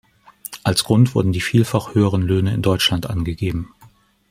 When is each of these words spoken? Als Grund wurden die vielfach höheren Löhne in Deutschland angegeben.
Als 0.63 0.83
Grund 0.83 1.13
wurden 1.13 1.31
die 1.31 1.41
vielfach 1.41 1.93
höheren 1.93 2.23
Löhne 2.23 2.55
in 2.55 2.63
Deutschland 2.63 3.07
angegeben. 3.07 3.69